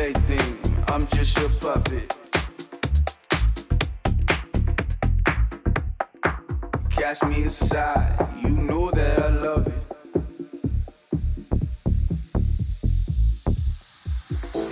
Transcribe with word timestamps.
Plaything. 0.00 0.56
I'm 0.88 1.06
just 1.08 1.38
your 1.38 1.50
puppet. 1.60 2.08
Cast 6.88 7.26
me 7.26 7.44
aside. 7.44 8.28
You 8.42 8.50
know 8.50 8.90
that 8.90 9.18
I 9.18 9.28
love 9.28 9.66
it. 9.66 9.82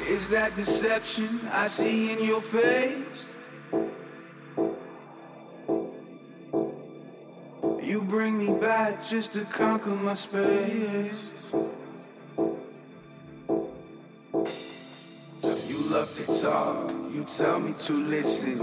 Is 0.08 0.30
that 0.30 0.56
deception 0.56 1.40
I 1.52 1.66
see 1.66 2.12
in 2.12 2.24
your 2.24 2.40
face? 2.40 3.26
You 7.82 8.02
bring 8.02 8.38
me 8.38 8.58
back 8.58 9.04
just 9.04 9.34
to 9.34 9.42
conquer 9.44 9.90
my 9.90 10.14
space. 10.14 11.27
Tell 17.36 17.60
me 17.60 17.72
to 17.74 17.92
listen. 17.92 18.58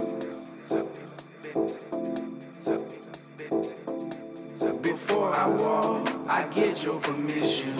Before 4.82 5.36
I 5.36 5.47
walk, 5.49 6.09
I 6.28 6.47
get 6.49 6.84
your 6.84 6.99
permission. 6.99 7.75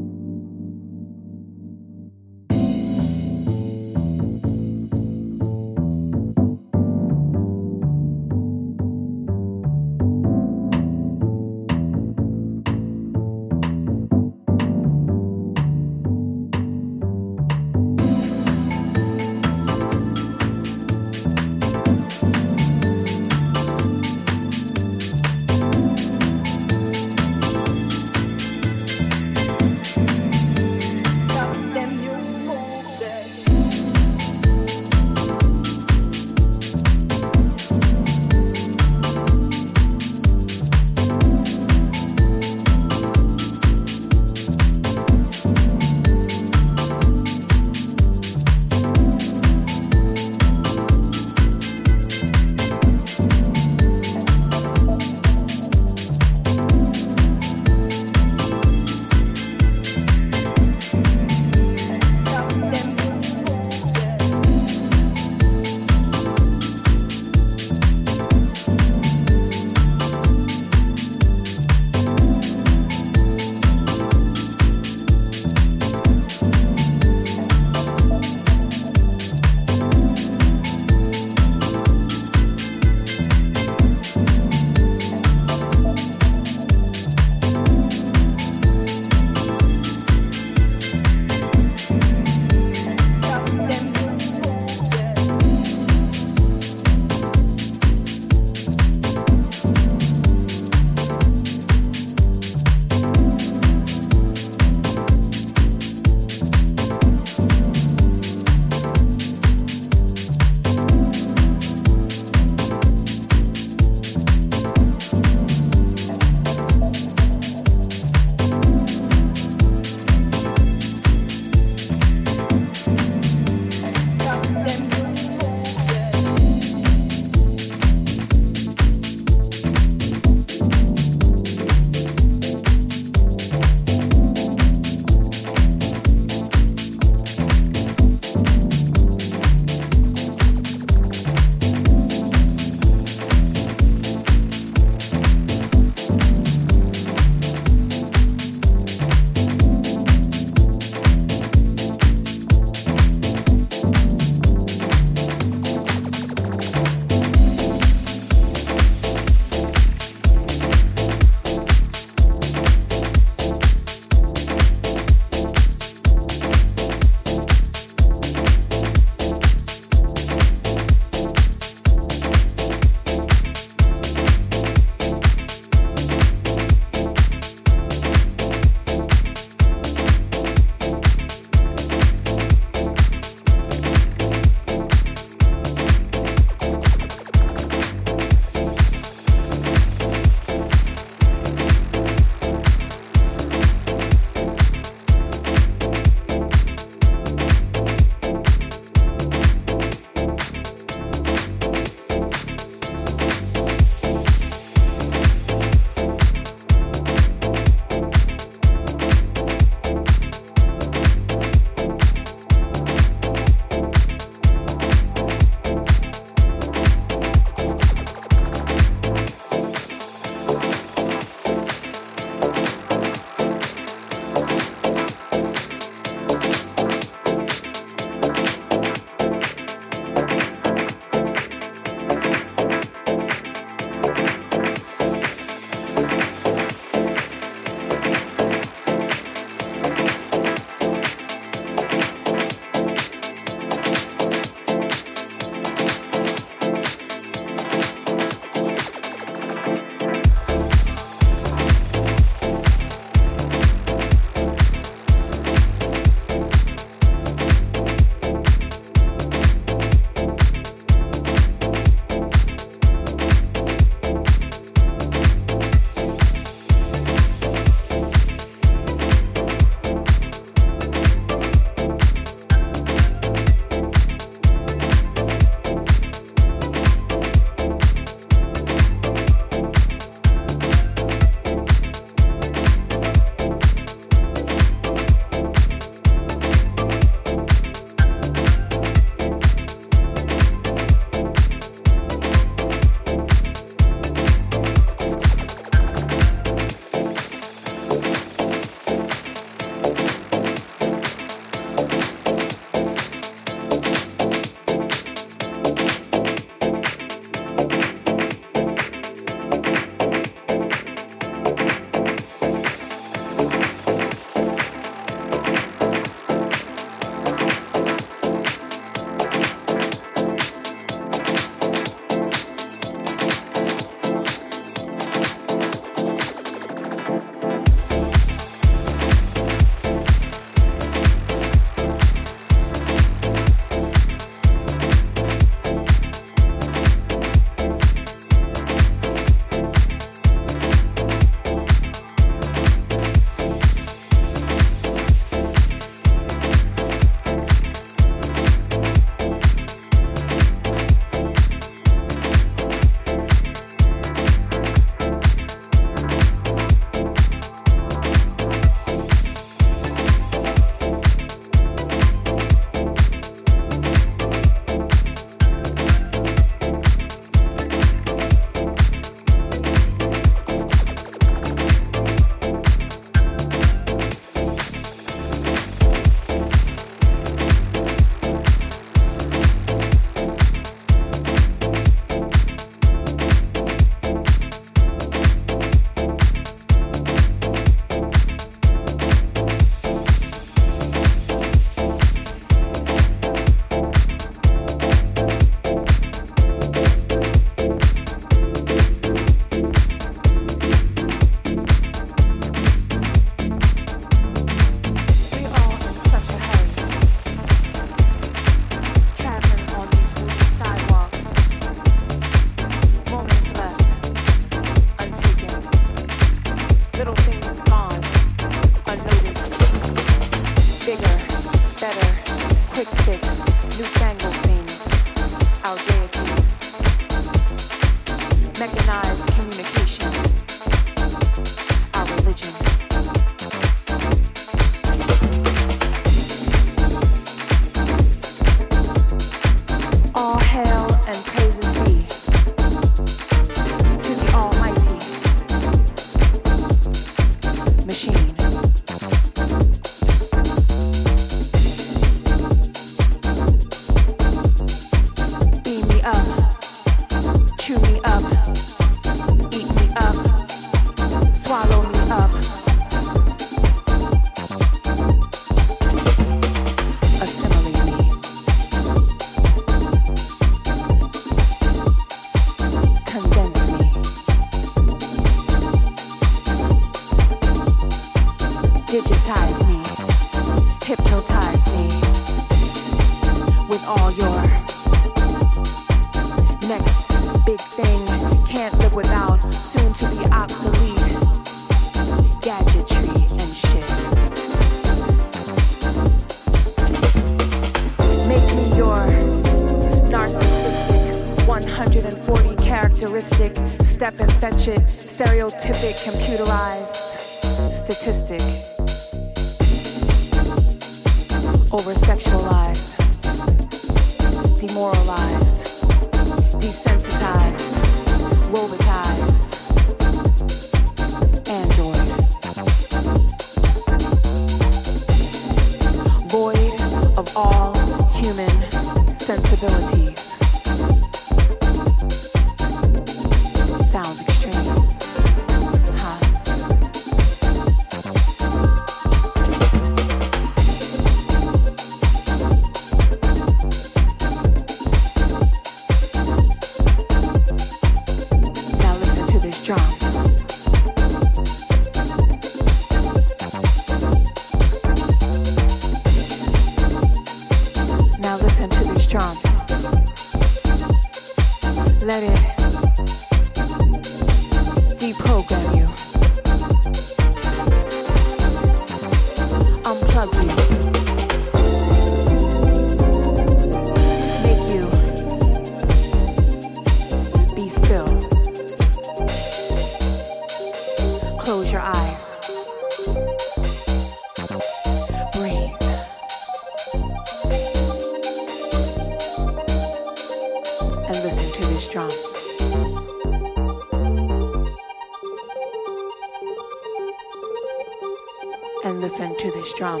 to 599.38 599.50
this 599.50 599.72
drum. 599.74 600.00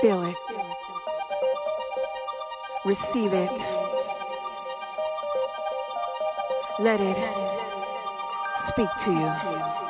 Feel 0.00 0.22
it. 0.24 0.36
Receive 2.84 3.32
it. 3.32 3.58
Let 6.78 7.00
it 7.00 7.16
speak 8.54 8.88
to 9.04 9.10
you. 9.10 9.87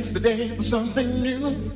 Today's 0.00 0.14
the 0.14 0.20
day 0.20 0.56
for 0.56 0.62
something 0.62 1.22
new. 1.22 1.72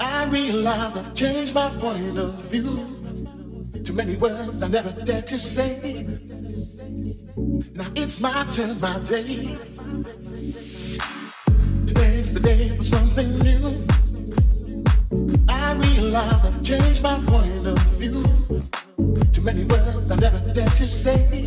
I 0.00 0.24
realize 0.24 0.96
I've 0.96 1.12
changed 1.12 1.52
my 1.52 1.68
point 1.68 2.16
of 2.16 2.40
view. 2.44 3.76
Too 3.84 3.92
many 3.92 4.16
words 4.16 4.62
I 4.62 4.68
never 4.68 4.90
dared 5.04 5.26
to 5.26 5.38
say. 5.38 6.08
Now 7.74 7.92
it's 7.94 8.18
my 8.20 8.46
turn, 8.46 8.80
my 8.80 8.98
day. 9.00 9.58
Today's 11.86 12.32
the 12.32 12.40
day 12.40 12.74
for 12.74 12.84
something 12.84 13.38
new. 13.40 13.86
I 15.50 15.74
realize 15.74 16.42
I've 16.42 16.62
changed 16.62 17.02
my 17.02 17.18
point 17.26 17.66
of 17.66 17.78
view. 18.00 18.24
Too 19.30 19.42
many 19.42 19.64
words 19.64 20.10
I 20.10 20.16
never 20.16 20.38
dared 20.54 20.74
to 20.76 20.86
say. 20.86 21.41